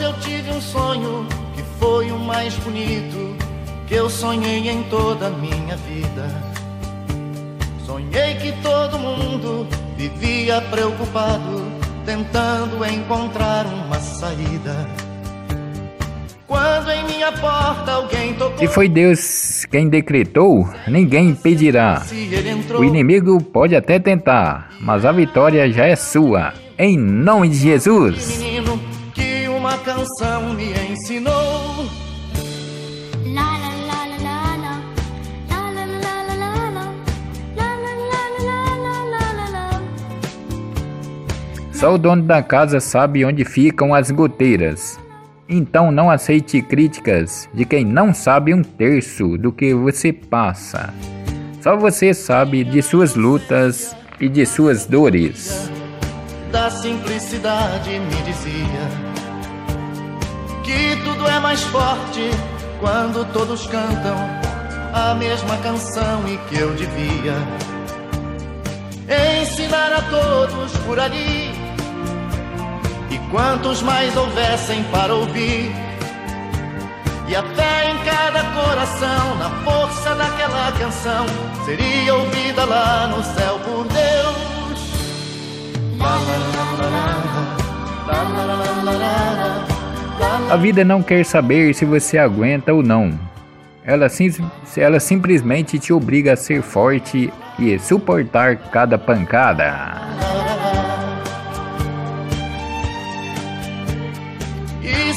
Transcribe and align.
eu 0.00 0.12
tive 0.20 0.50
um 0.50 0.60
sonho 0.60 1.26
que 1.54 1.62
foi 1.78 2.10
o 2.10 2.18
mais 2.18 2.54
bonito 2.56 3.36
que 3.86 3.94
eu 3.94 4.08
sonhei 4.08 4.68
em 4.68 4.82
toda 4.84 5.26
a 5.26 5.30
minha 5.30 5.76
vida. 5.76 6.28
Sonhei 7.84 8.34
que 8.36 8.52
todo 8.62 8.98
mundo 8.98 9.66
vivia 9.96 10.60
preocupado, 10.62 11.62
tentando 12.04 12.84
encontrar 12.84 13.66
uma 13.66 14.00
saída. 14.00 14.88
Quando 16.46 16.90
em 16.90 17.04
minha 17.04 17.32
porta 17.32 17.92
alguém 17.92 18.34
tocou. 18.34 18.58
Se 18.58 18.66
foi 18.68 18.88
Deus 18.88 19.64
quem 19.70 19.88
decretou, 19.88 20.68
ninguém 20.86 21.30
impedirá. 21.30 22.02
O 22.78 22.84
inimigo 22.84 23.42
pode 23.42 23.74
até 23.74 23.98
tentar, 23.98 24.70
mas 24.80 25.04
a 25.04 25.12
vitória 25.12 25.70
já 25.70 25.86
é 25.86 25.96
sua. 25.96 26.52
Em 26.78 26.96
nome 26.96 27.48
de 27.48 27.56
Jesus. 27.56 28.40
Canção 29.84 30.54
me 30.54 30.72
ensinou. 30.90 31.86
Só 41.70 41.92
o 41.92 41.98
dono 41.98 42.22
da 42.22 42.42
casa 42.42 42.80
sabe 42.80 43.26
onde 43.26 43.44
ficam 43.44 43.92
as 43.92 44.10
goteiras. 44.10 44.98
Então 45.46 45.92
não 45.92 46.10
aceite 46.10 46.62
críticas 46.62 47.46
de 47.52 47.66
quem 47.66 47.84
não 47.84 48.14
sabe 48.14 48.54
um 48.54 48.62
terço 48.62 49.36
do 49.36 49.52
que 49.52 49.74
você 49.74 50.14
passa. 50.14 50.94
Só 51.60 51.76
você 51.76 52.14
sabe 52.14 52.64
de 52.64 52.80
suas 52.80 53.14
lutas 53.14 53.94
e 54.18 54.30
de 54.30 54.46
suas 54.46 54.86
dores. 54.86 55.70
Da 56.50 56.70
simplicidade 56.70 57.98
me 57.98 58.22
dizia 58.22 59.13
que 60.64 60.96
tudo 61.04 61.28
é 61.28 61.38
mais 61.38 61.62
forte 61.64 62.30
quando 62.80 63.24
todos 63.32 63.66
cantam 63.66 64.16
a 64.92 65.14
mesma 65.14 65.56
canção 65.58 66.26
e 66.26 66.36
que 66.48 66.58
eu 66.58 66.74
devia 66.74 67.36
ensinar 69.42 69.92
a 69.92 70.02
todos 70.02 70.72
por 70.86 70.98
ali 70.98 71.52
e 73.10 73.18
quantos 73.30 73.82
mais 73.82 74.16
houvessem 74.16 74.82
para 74.84 75.14
ouvir. 75.14 75.70
E 77.28 77.36
a 77.36 77.42
fé 77.42 77.90
em 77.90 77.98
cada 78.04 78.44
coração, 78.52 79.34
na 79.36 79.50
força 79.64 80.14
daquela 80.14 80.72
canção, 80.72 81.26
seria 81.64 82.14
ouvida 82.14 82.64
lá 82.64 83.06
no 83.06 83.22
céu 83.22 83.58
por 83.60 83.84
Deus. 83.84 84.44
A 90.50 90.56
vida 90.56 90.84
não 90.84 91.02
quer 91.02 91.24
saber 91.24 91.74
se 91.74 91.84
você 91.84 92.18
aguenta 92.18 92.72
ou 92.72 92.82
não. 92.82 93.18
Ela, 93.84 94.08
sim, 94.08 94.30
ela 94.76 95.00
simplesmente 95.00 95.78
te 95.78 95.92
obriga 95.92 96.32
a 96.32 96.36
ser 96.36 96.62
forte 96.62 97.32
e 97.58 97.78
suportar 97.78 98.56
cada 98.70 98.98
pancada. 98.98 100.14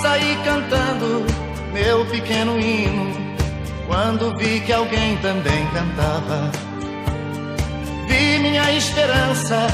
saí 0.00 0.38
cantando 0.44 1.26
meu 1.72 2.06
pequeno 2.06 2.58
hino 2.58 3.12
quando 3.86 4.34
vi 4.36 4.60
que 4.60 4.72
alguém 4.72 5.16
também 5.18 5.66
cantava. 5.74 6.50
Vi 8.08 8.38
minha 8.38 8.72
esperança 8.72 9.66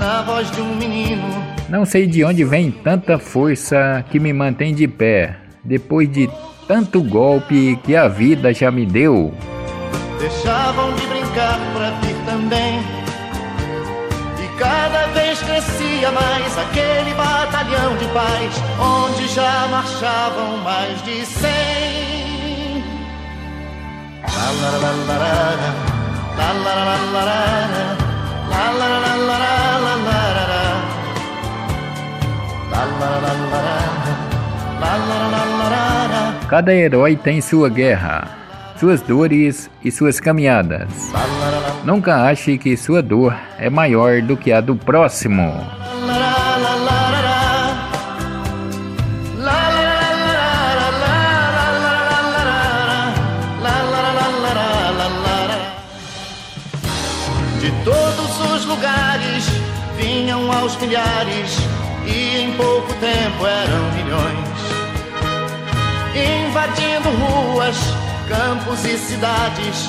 na 0.00 0.22
voz 0.22 0.50
de 0.50 0.60
um 0.60 0.74
menino. 0.74 1.22
Não 1.68 1.84
sei 1.84 2.06
de 2.06 2.24
onde 2.24 2.42
vem 2.44 2.70
tanta 2.70 3.18
força 3.18 4.04
que 4.10 4.18
me 4.18 4.32
mantém 4.32 4.74
de 4.74 4.88
pé 4.88 5.36
depois 5.62 6.10
de 6.10 6.28
tanto 6.66 7.02
golpe 7.02 7.78
que 7.84 7.94
a 7.94 8.08
vida 8.08 8.52
já 8.52 8.70
me 8.70 8.84
deu. 8.84 9.32
Deixavam 10.18 10.92
de 10.94 11.06
brincar 11.06 11.60
pra 11.74 11.90
vir 12.00 12.16
também 12.24 13.00
Cada 14.60 15.06
vez 15.14 15.40
crescia 15.40 16.12
mais 16.12 16.58
aquele 16.58 17.14
batalhão 17.14 17.96
de 17.96 18.04
paz, 18.08 18.62
onde 18.78 19.26
já 19.28 19.66
marchavam 19.68 20.58
mais 20.58 21.02
de 21.02 21.24
cem. 21.24 22.84
Cada 36.50 36.74
herói 36.74 37.16
tem 37.16 37.40
sua 37.40 37.70
guerra 37.70 38.40
suas 38.80 39.02
dores 39.02 39.70
e 39.84 39.92
suas 39.92 40.18
caminhadas. 40.18 40.88
Nunca 41.84 42.24
ache 42.24 42.56
que 42.56 42.74
sua 42.78 43.02
dor 43.02 43.36
é 43.58 43.68
maior 43.68 44.22
do 44.22 44.38
que 44.38 44.50
a 44.50 44.62
do 44.62 44.74
próximo. 44.74 45.52
De 57.60 57.70
todos 57.84 58.54
os 58.54 58.64
lugares 58.64 59.44
vinham 59.98 60.50
aos 60.50 60.74
milhares 60.80 61.58
e 62.06 62.44
em 62.44 62.52
pouco 62.54 62.94
tempo 62.94 63.46
eram 63.46 63.92
milhões, 63.92 64.49
invadindo 66.14 67.08
ruas 67.10 67.76
campos 68.28 68.84
e 68.84 68.96
cidades, 68.96 69.88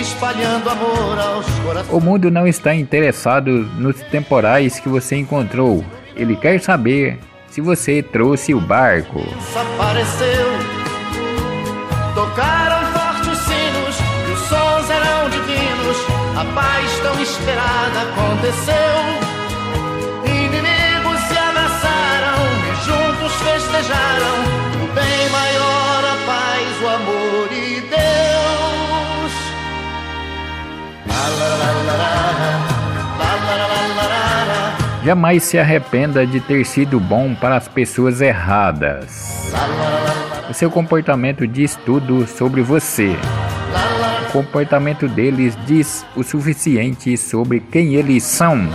espalhando 0.00 0.68
amor 0.68 1.18
aos 1.18 1.46
corações. 1.64 1.92
O 1.92 2.00
mundo 2.00 2.30
não 2.30 2.46
está 2.46 2.74
interessado 2.74 3.50
nos 3.50 3.96
temporais 4.10 4.78
que 4.78 4.88
você 4.88 5.16
encontrou. 5.16 5.82
Ele 6.14 6.36
quer 6.36 6.60
saber 6.60 7.18
se 7.48 7.62
você 7.62 8.02
trouxe 8.02 8.52
o 8.52 8.60
barco. 8.60 9.20
Desapareceu, 9.20 10.46
tocaram 12.14 12.86
fortes 12.92 13.38
sinos 13.38 13.96
e 14.28 14.32
os 14.32 14.40
sons 14.40 14.90
eram 14.90 15.30
divinos. 15.30 15.96
A 16.36 16.44
paz 16.54 17.00
tão 17.00 17.22
esperada 17.22 18.02
aconteceu. 18.02 19.39
Jamais 35.02 35.42
se 35.42 35.58
arrependa 35.58 36.26
de 36.26 36.40
ter 36.40 36.64
sido 36.66 37.00
bom 37.00 37.34
para 37.34 37.56
as 37.56 37.66
pessoas 37.66 38.20
erradas. 38.20 39.50
O 40.48 40.52
seu 40.52 40.70
comportamento 40.70 41.46
diz 41.46 41.74
tudo 41.86 42.26
sobre 42.26 42.60
você. 42.60 43.16
O 44.28 44.32
comportamento 44.32 45.08
deles 45.08 45.56
diz 45.66 46.04
o 46.14 46.22
suficiente 46.22 47.16
sobre 47.16 47.60
quem 47.60 47.94
eles 47.94 48.24
são. 48.24 48.68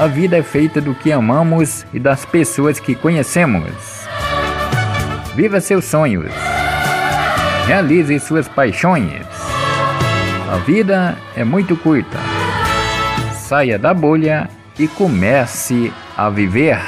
A 0.00 0.06
vida 0.06 0.38
é 0.38 0.42
feita 0.42 0.80
do 0.80 0.94
que 0.94 1.12
amamos 1.12 1.84
e 1.92 2.00
das 2.00 2.24
pessoas 2.24 2.80
que 2.80 2.94
conhecemos. 2.94 3.70
Viva 5.34 5.60
seus 5.60 5.84
sonhos. 5.84 6.32
Realize 7.66 8.18
suas 8.20 8.48
paixões. 8.48 9.26
A 10.50 10.56
vida 10.64 11.18
é 11.36 11.44
muito 11.44 11.76
curta. 11.76 12.16
Saia 13.34 13.78
da 13.78 13.92
bolha 13.92 14.48
e 14.78 14.88
comece 14.88 15.92
a 16.16 16.30
viver. 16.30 16.80